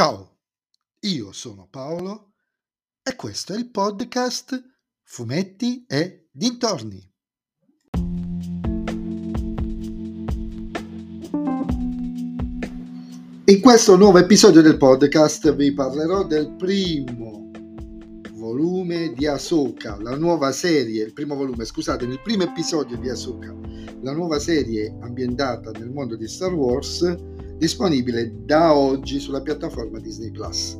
Ciao, 0.00 0.38
io 1.00 1.30
sono 1.30 1.68
Paolo 1.70 2.32
e 3.02 3.14
questo 3.16 3.52
è 3.52 3.58
il 3.58 3.70
podcast 3.70 4.58
Fumetti 5.02 5.84
e 5.86 6.30
Dintorni. 6.32 7.06
In 13.44 13.60
questo 13.60 13.96
nuovo 13.98 14.16
episodio 14.16 14.62
del 14.62 14.78
podcast 14.78 15.54
vi 15.54 15.74
parlerò 15.74 16.24
del 16.24 16.50
primo 16.56 17.29
volume 18.90 19.12
di 19.12 19.26
Ahsoka, 19.26 19.96
la 20.00 20.16
nuova 20.16 20.50
serie, 20.50 21.04
il 21.04 21.12
primo 21.12 21.36
volume, 21.36 21.64
scusate, 21.64 22.04
il 22.04 22.20
primo 22.20 22.42
episodio 22.42 22.96
di 22.96 23.08
Ahsoka, 23.08 23.54
la 24.02 24.12
nuova 24.12 24.40
serie 24.40 24.96
ambientata 25.00 25.70
nel 25.70 25.90
mondo 25.90 26.16
di 26.16 26.26
Star 26.26 26.52
Wars, 26.52 27.14
disponibile 27.56 28.32
da 28.44 28.74
oggi 28.74 29.20
sulla 29.20 29.42
piattaforma 29.42 30.00
Disney 30.00 30.32
Plus. 30.32 30.78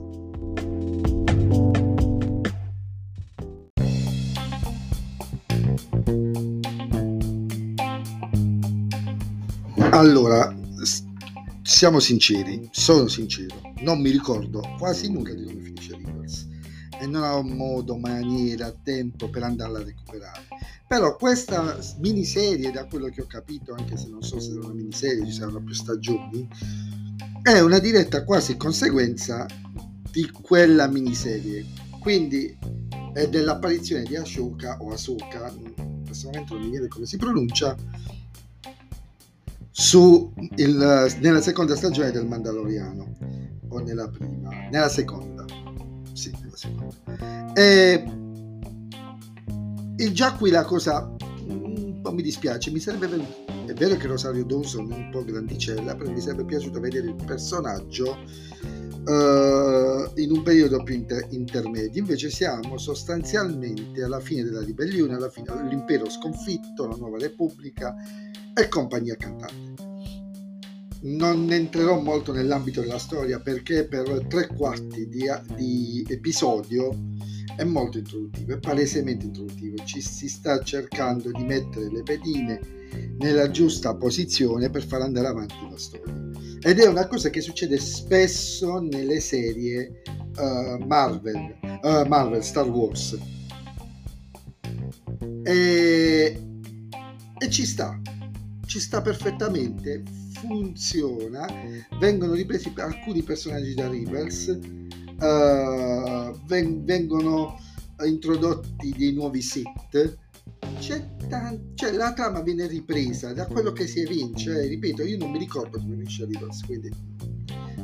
Allora, 9.93 10.57
siamo 11.63 12.01
sinceri, 12.01 12.69
sono 12.73 13.07
sincero, 13.07 13.55
non 13.83 14.01
mi 14.01 14.11
ricordo 14.11 14.63
quasi 14.79 15.13
nulla 15.13 15.33
di 15.35 15.45
come 15.45 15.61
finisce 15.61 15.95
Rivers 15.95 16.50
e 17.01 17.07
non 17.07 17.23
ho 17.23 17.43
modo, 17.43 17.97
maniera, 17.97 18.73
tempo 18.83 19.31
per 19.31 19.43
andarla 19.43 19.79
a 19.79 19.85
recuperare. 19.85 20.47
Però 20.87 21.17
questa 21.17 21.79
miniserie, 21.99 22.71
da 22.71 22.85
quello 22.85 23.09
che 23.09 23.23
ho 23.23 23.27
capito, 23.27 23.75
anche 23.75 23.97
se 23.97 24.09
non 24.09 24.23
so 24.23 24.39
se 24.39 24.51
è 24.51 24.55
una 24.55 24.75
miniserie, 24.75 25.25
ci 25.25 25.33
saranno 25.33 25.63
più 25.63 25.75
stagioni, 25.75 26.47
è 27.43 27.61
una 27.61 27.79
diretta 27.79 28.25
quasi 28.25 28.57
conseguenza 28.57 29.47
di 30.11 30.31
quella 30.31 30.89
miniserie. 30.89 31.65
Quindi 32.01 32.57
è 33.15 33.29
dell'apparizione 33.29 34.03
di 34.03 34.17
Ashoka 34.17 34.79
o 34.81 34.93
Asoka, 34.93 35.53
in 35.57 36.03
questo 36.05 36.29
momento 36.29 36.55
non 36.55 36.65
mi 36.65 36.71
viene 36.71 36.89
come 36.89 37.07
si 37.07 37.17
pronuncia, 37.17 37.77
il, 40.57 41.17
nella 41.21 41.41
seconda 41.41 41.75
stagione 41.75 42.11
del 42.11 42.27
Mandaloriano 42.27 43.17
o 43.69 43.79
nella 43.79 44.09
prima, 44.09 44.51
nella 44.71 44.89
seconda. 44.89 45.30
Seconda. 46.61 47.55
E, 47.55 48.05
e 49.97 50.13
già 50.13 50.35
qui 50.35 50.51
la 50.51 50.65
cosa 50.65 51.11
un 51.47 52.01
po' 52.03 52.13
mi 52.13 52.21
dispiace, 52.21 52.71
mi 52.71 52.81
sarebbe 52.81 53.07
venuto. 53.07 53.47
È 53.67 53.73
vero 53.73 53.97
che 53.97 54.07
Rosario 54.07 54.45
Dawson 54.45 54.93
è 54.93 54.95
un 54.95 55.09
po' 55.11 55.25
grandicella, 55.25 55.95
però 55.95 56.11
mi 56.11 56.21
sarebbe 56.21 56.45
piaciuto 56.45 56.79
vedere 56.79 57.09
il 57.09 57.17
personaggio 57.25 58.11
uh, 58.11 60.21
in 60.21 60.31
un 60.31 60.43
periodo 60.43 60.83
più 60.83 60.97
inter- 60.97 61.29
intermedio. 61.31 62.01
Invece 62.01 62.29
siamo 62.29 62.77
sostanzialmente 62.77 64.03
alla 64.03 64.21
fine 64.21 64.43
della 64.43 64.63
ribellione, 64.63 65.15
alla 65.15 65.31
fine 65.31 65.47
dell'impero 65.55 66.11
sconfitto, 66.11 66.87
la 66.87 66.97
nuova 66.97 67.17
repubblica 67.17 67.95
e 68.53 68.69
compagnia 68.69 69.17
cantante. 69.17 69.90
Non 71.03 71.51
entrerò 71.51 72.01
molto 72.01 72.33
nell'ambito 72.33 72.83
della 72.83 72.99
storia 72.99 73.41
perché 73.41 73.87
per 73.87 74.27
tre 74.29 74.49
quarti 74.49 75.09
di, 75.09 75.25
di 75.57 76.07
episodio 76.09 76.95
è 77.57 77.65
molto 77.65 77.99
introduttivo, 77.99 78.53
è 78.53 78.59
palesemente 78.59 79.27
introduttivo, 79.27 79.77
ci 79.85 80.01
si 80.01 80.29
sta 80.29 80.63
cercando 80.63 81.31
di 81.31 81.43
mettere 81.45 81.91
le 81.91 82.03
pedine 82.03 82.61
nella 83.19 83.51
giusta 83.51 83.95
posizione 83.95 84.71
per 84.71 84.85
far 84.85 85.03
andare 85.03 85.29
avanti 85.29 85.55
la 85.71 85.79
storia. 85.79 86.31
Ed 86.63 86.79
è 86.79 86.87
una 86.87 87.07
cosa 87.07 87.31
che 87.31 87.41
succede 87.41 87.79
spesso 87.79 88.79
nelle 88.81 89.21
serie 89.21 90.03
uh, 90.37 90.85
Marvel, 90.85 91.59
uh, 91.83 92.07
Marvel, 92.07 92.43
Star 92.43 92.69
Wars. 92.69 93.19
E, 95.43 96.47
e 97.39 97.51
ci 97.51 97.65
sta, 97.65 97.99
ci 98.67 98.79
sta 98.81 99.01
perfettamente, 99.01 100.03
funziona, 100.41 101.47
vengono 101.99 102.33
ripresi 102.33 102.73
alcuni 102.77 103.23
personaggi 103.23 103.75
da 103.75 103.89
Rivers, 103.89 104.59
uh, 105.19 106.47
ven- 106.47 106.85
vengono 106.85 107.59
introdotti 108.05 108.95
dei 108.97 109.13
nuovi 109.13 109.43
set, 109.43 110.19
c'è 110.79 111.17
tan- 111.29 111.73
cioè, 111.75 111.93
la 111.93 112.13
trama 112.13 112.41
viene 112.41 112.67
ripresa 112.67 113.33
da 113.33 113.47
quello 113.47 113.73
che 113.73 113.87
si 113.87 114.01
evince, 114.01 114.67
ripeto, 114.67 115.03
io 115.03 115.19
non 115.19 115.31
mi 115.31 115.39
ricordo 115.39 115.79
come 115.79 115.97
finisce 115.97 116.25
Rivers, 116.25 116.65
quindi 116.65 116.91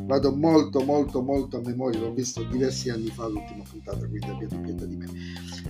vado 0.07 0.33
molto 0.35 0.83
molto 0.85 1.21
molto 1.21 1.59
a 1.59 1.61
memoria, 1.65 2.01
l'ho 2.01 2.13
visto 2.13 2.43
diversi 2.45 2.89
anni 2.91 3.09
fa 3.09 3.27
l'ultima 3.27 3.65
puntata, 3.69 4.07
quindi 4.07 4.27
abbiate 4.27 4.57
pietà 4.59 4.85
di 4.85 4.97
me. 4.97 5.07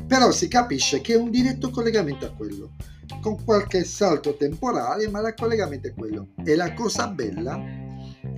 Però 0.07 0.31
si 0.31 0.47
capisce 0.47 1.01
che 1.01 1.15
è 1.15 1.17
un 1.17 1.31
diretto 1.31 1.71
collegamento 1.71 2.27
a 2.27 2.31
quello 2.31 2.73
con 3.21 3.43
qualche 3.44 3.84
salto 3.84 4.37
temporale, 4.37 5.09
ma 5.09 5.27
il 5.27 5.34
collegamento 5.37 5.89
è 5.89 5.94
quello. 5.94 6.28
E 6.44 6.55
la 6.55 6.72
cosa 6.75 7.09
bella 7.09 7.61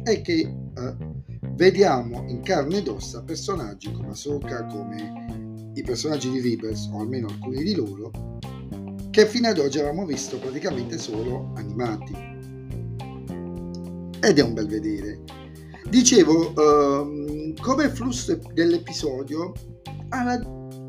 è 0.02 0.20
che 0.20 0.40
eh, 0.40 0.96
vediamo 1.54 2.24
in 2.28 2.40
carne 2.42 2.78
ed 2.78 2.88
ossa 2.88 3.22
personaggi 3.22 3.92
come 3.92 4.08
Ahsoka, 4.08 4.66
come 4.66 5.70
i 5.74 5.82
personaggi 5.82 6.30
di 6.30 6.40
Rebels, 6.40 6.88
o 6.92 7.00
almeno 7.00 7.28
alcuni 7.28 7.62
di 7.62 7.74
loro, 7.74 8.38
che 9.10 9.26
fino 9.26 9.48
ad 9.48 9.58
oggi 9.58 9.78
avevamo 9.78 10.06
visto 10.06 10.38
praticamente 10.38 10.98
solo 10.98 11.52
animati. 11.56 12.12
Ed 14.20 14.38
è 14.38 14.42
un 14.42 14.54
bel 14.54 14.66
vedere. 14.66 15.20
Dicevo, 15.88 16.54
ehm, 16.54 17.54
come 17.60 17.88
flusso 17.88 18.38
dell'episodio 18.52 19.52
ha 20.10 20.40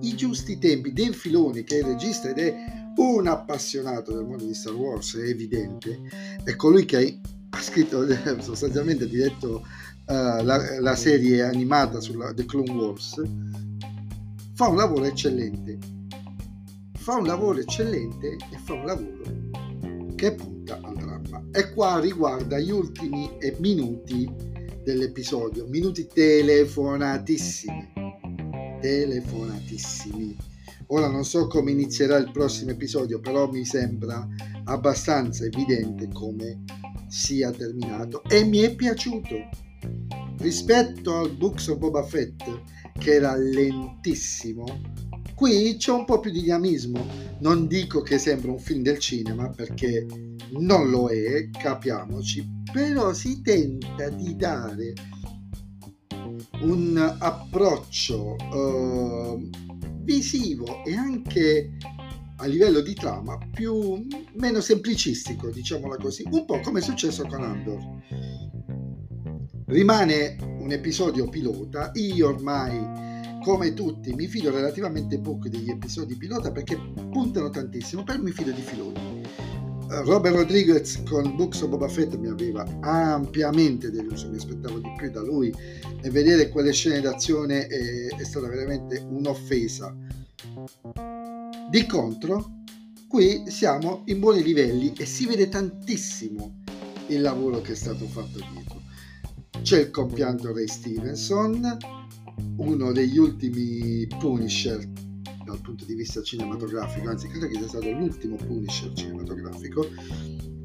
i 0.01 0.16
giusti 0.16 0.57
tempi. 0.57 0.94
Dave 0.94 1.13
Filoni, 1.13 1.63
che 1.63 1.75
è 1.75 1.79
il 1.79 1.85
regista 1.85 2.29
ed 2.29 2.39
è 2.39 2.78
un 2.97 3.27
appassionato 3.27 4.13
del 4.13 4.25
mondo 4.25 4.45
di 4.45 4.53
Star 4.53 4.73
Wars, 4.73 5.16
è 5.17 5.27
evidente, 5.27 6.00
è 6.44 6.55
colui 6.55 6.85
che 6.85 7.19
ha 7.50 7.61
scritto, 7.61 8.05
sostanzialmente 8.41 9.07
diretto 9.07 9.66
uh, 10.07 10.44
la, 10.44 10.79
la, 10.79 10.95
serie 10.95 11.44
animata 11.44 12.00
sulla 12.00 12.33
The 12.33 12.45
Clone 12.45 12.72
Wars, 12.72 13.22
fa 14.53 14.67
un 14.67 14.75
lavoro 14.75 15.05
eccellente. 15.05 15.77
Fa 16.97 17.16
un 17.16 17.25
lavoro 17.25 17.59
eccellente 17.59 18.38
e 18.51 18.57
fa 18.63 18.73
un 18.73 18.85
lavoro 18.85 19.21
che 20.16 20.33
punta 20.33 20.79
al 20.81 20.95
dramma. 20.95 21.44
E 21.51 21.71
qua 21.71 22.00
riguarda 22.00 22.59
gli 22.59 22.71
ultimi 22.71 23.29
minuti 23.59 24.29
dell'episodio, 24.83 25.66
minuti 25.67 26.07
telefonatissimi, 26.07 27.94
telefonatissimi 28.81 30.35
Ora 30.91 31.07
non 31.07 31.23
so 31.23 31.45
come 31.45 31.69
inizierà 31.69 32.17
il 32.17 32.31
prossimo 32.31 32.72
episodio, 32.72 33.19
però 33.19 33.47
mi 33.47 33.63
sembra 33.63 34.27
abbastanza 34.63 35.45
evidente 35.45 36.07
come 36.11 36.63
sia 37.07 37.51
terminato 37.51 38.23
e 38.23 38.44
mi 38.44 38.59
è 38.59 38.73
piaciuto. 38.73 39.50
Rispetto 40.39 41.16
al 41.16 41.35
Books 41.35 41.67
of 41.67 41.77
Boba 41.77 42.01
Fett, 42.01 42.44
che 42.97 43.13
era 43.13 43.35
lentissimo, 43.35 44.66
qui 45.35 45.75
c'è 45.77 45.91
un 45.91 46.05
po' 46.05 46.19
più 46.19 46.31
di 46.31 46.41
dinamismo. 46.41 47.06
Non 47.41 47.67
dico 47.67 48.01
che 48.01 48.17
sembra 48.17 48.50
un 48.50 48.59
film 48.59 48.81
del 48.81 48.97
cinema, 48.97 49.47
perché 49.50 50.07
non 50.53 50.89
lo 50.89 51.09
è, 51.09 51.50
capiamoci, 51.51 52.63
però 52.71 53.13
si 53.13 53.41
tenta 53.44 54.09
di 54.09 54.35
dare 54.35 54.94
un 56.61 57.16
approccio 57.19 58.35
uh, 58.35 59.50
visivo 60.09 60.84
e 60.86 60.96
anche 60.96 61.78
a 62.38 62.46
livello 62.47 62.81
di 62.81 62.96
trama 62.96 63.38
più 63.53 64.08
meno 64.38 64.59
semplicistico, 64.59 65.52
diciamola 65.52 65.97
così, 65.97 66.24
un 66.31 66.46
po' 66.46 66.59
come 66.62 66.80
è 66.80 66.81
successo 66.81 67.28
con 67.28 67.44
Andor. 67.44 67.78
Rimane 69.68 70.36
un 70.42 70.72
episodio 70.72 71.30
pilota, 71.30 71.92
io 71.94 72.30
ormai 72.30 73.38
come 73.44 73.75
tutti 73.75 74.12
mi 74.13 74.25
fido 74.25 74.50
relativamente 74.50 75.19
poco 75.19 75.48
degli 75.48 75.69
episodi 75.69 76.18
pilota 76.18 76.51
perché 76.51 76.75
puntano 77.12 77.51
tantissimo, 77.51 78.04
però 78.04 78.19
mi 78.19 78.31
fido 78.31 78.50
di 78.50 78.62
filoni. 78.62 79.22
Robert 79.89 80.36
Rodriguez 80.36 81.01
con 81.09 81.36
Books 81.36 81.62
of 81.62 81.69
Boba 81.69 81.88
Fett 81.88 82.15
mi 82.15 82.27
aveva 82.27 82.63
ampiamente 82.81 83.89
deluso, 83.89 84.30
mi 84.30 84.38
aspettavo 84.38 84.77
di 84.77 84.94
più 84.95 85.09
da 85.09 85.21
lui 85.21 85.51
e 86.01 86.09
vedere 86.12 86.50
quelle 86.50 86.71
scene 86.71 87.01
d'azione 87.01 87.65
è, 87.65 88.07
è 88.15 88.24
stata 88.24 88.47
veramente 88.47 89.03
un'offesa. 89.09 89.95
Di 91.71 91.86
contro, 91.88 92.62
qui 93.07 93.44
siamo 93.47 94.03
in 94.06 94.19
buoni 94.19 94.44
livelli 94.44 94.94
e 94.95 95.07
si 95.07 95.25
vede 95.25 95.50
tantissimo 95.50 96.62
il 97.07 97.21
lavoro 97.21 97.59
che 97.62 97.71
è 97.71 97.75
stato 97.75 98.06
fatto 98.06 98.39
dietro. 98.53 98.81
C'è 99.63 99.80
il 99.80 99.89
compianto 99.89 100.53
Ray 100.53 100.68
Stevenson, 100.68 101.77
uno 102.57 102.92
degli 102.92 103.18
ultimi 103.18 104.06
Punisher 104.19 104.88
dal 105.50 105.62
punto 105.62 105.86
di 105.86 105.96
vista 105.96 106.22
cinematografico, 106.22 107.10
anzi 107.10 107.28
credo 107.28 107.48
che 107.48 107.56
sia 107.56 107.68
stato 107.68 107.90
l'ultimo 107.92 108.36
Punisher 108.36 108.94
cinematografico. 108.94 109.88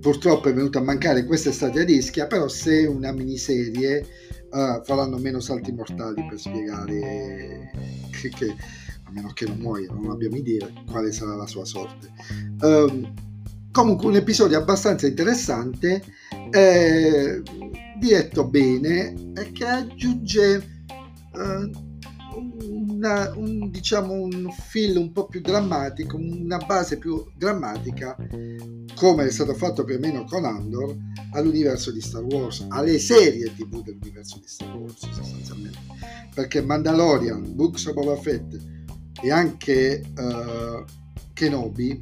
Purtroppo 0.00 0.48
è 0.48 0.54
venuto 0.54 0.78
a 0.78 0.82
mancare 0.82 1.24
questa 1.24 1.48
estate 1.48 1.80
a 1.80 1.88
Ischia, 1.88 2.26
però 2.26 2.46
se 2.48 2.84
una 2.84 3.10
miniserie 3.12 4.06
uh, 4.50 4.84
faranno 4.84 5.16
meno 5.16 5.40
salti 5.40 5.72
mortali 5.72 6.26
per 6.28 6.38
spiegare 6.38 7.70
che, 8.10 8.28
che, 8.28 8.54
a 9.04 9.10
meno 9.10 9.32
che 9.32 9.46
non 9.46 9.58
muoia, 9.58 9.90
non 9.90 10.10
abbiamo 10.10 10.36
idea 10.36 10.70
quale 10.90 11.10
sarà 11.10 11.34
la 11.34 11.46
sua 11.46 11.64
sorte. 11.64 12.12
Um, 12.60 13.14
comunque 13.72 14.08
un 14.08 14.16
episodio 14.16 14.58
abbastanza 14.58 15.06
interessante, 15.06 16.02
eh, 16.50 17.42
diretto 17.98 18.46
bene 18.46 19.32
e 19.34 19.52
che 19.52 19.64
aggiunge 19.64 20.84
uh, 21.32 21.83
una, 23.04 23.32
un, 23.36 23.70
diciamo 23.70 24.12
un 24.14 24.50
feel 24.50 24.96
un 24.96 25.12
po' 25.12 25.26
più 25.26 25.40
drammatico, 25.42 26.16
una 26.16 26.56
base 26.56 26.96
più 26.96 27.24
drammatica, 27.36 28.16
come 28.94 29.26
è 29.26 29.30
stato 29.30 29.52
fatto 29.54 29.84
più 29.84 29.96
o 29.96 29.98
meno 29.98 30.24
con 30.24 30.44
Andor, 30.46 30.96
all'universo 31.32 31.92
di 31.92 32.00
Star 32.00 32.22
Wars, 32.22 32.64
alle 32.68 32.98
serie 32.98 33.54
tv 33.54 33.82
dell'universo 33.82 34.38
di 34.38 34.46
Star 34.46 34.74
Wars 34.74 34.98
sostanzialmente. 35.10 35.78
Perché 36.34 36.62
Mandalorian, 36.62 37.54
Books 37.54 37.86
of 37.86 37.94
Boba 37.94 38.16
Fett 38.16 38.58
e 39.22 39.30
anche 39.30 40.02
uh, 40.16 40.84
Kenobi 41.32 42.00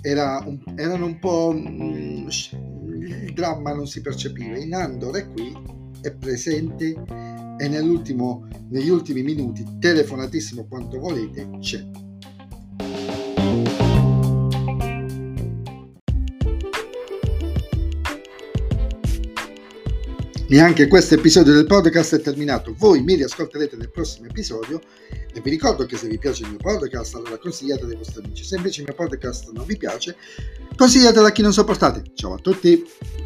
era 0.00 0.42
un, 0.44 0.58
erano 0.74 1.04
un 1.04 1.18
po'... 1.18 1.52
Mm, 1.54 2.28
il 3.06 3.32
dramma 3.34 3.72
non 3.72 3.86
si 3.86 4.00
percepiva. 4.00 4.58
In 4.58 4.74
Andor 4.74 5.14
è 5.16 5.30
qui, 5.30 5.56
è 6.00 6.12
presente 6.12 7.35
e 7.58 7.68
negli 7.68 8.88
ultimi 8.88 9.22
minuti, 9.22 9.64
telefonatissimo 9.78 10.66
quanto 10.66 10.98
volete, 10.98 11.48
c'è. 11.60 11.84
E 20.48 20.60
anche 20.60 20.86
questo 20.86 21.14
episodio 21.14 21.52
del 21.52 21.66
podcast 21.66 22.14
è 22.14 22.20
terminato. 22.20 22.72
Voi 22.78 23.02
mi 23.02 23.16
riascolterete 23.16 23.76
nel 23.76 23.90
prossimo 23.90 24.26
episodio 24.26 24.80
e 25.34 25.40
vi 25.40 25.50
ricordo 25.50 25.86
che 25.86 25.96
se 25.96 26.06
vi 26.06 26.18
piace 26.18 26.44
il 26.44 26.50
mio 26.50 26.58
podcast 26.58 27.16
allora 27.16 27.36
consigliatelo 27.36 27.90
ai 27.90 27.96
vostri 27.96 28.22
amici. 28.24 28.44
Se 28.44 28.54
invece 28.54 28.82
il 28.82 28.86
mio 28.86 28.94
podcast 28.94 29.50
non 29.50 29.66
vi 29.66 29.76
piace, 29.76 30.16
consigliatelo 30.76 31.26
a 31.26 31.30
chi 31.30 31.42
non 31.42 31.52
sopportate. 31.52 32.04
Ciao 32.14 32.34
a 32.34 32.38
tutti! 32.38 33.25